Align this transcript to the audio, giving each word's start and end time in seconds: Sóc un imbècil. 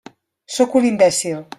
Sóc 0.55 0.79
un 0.81 0.89
imbècil. 0.93 1.49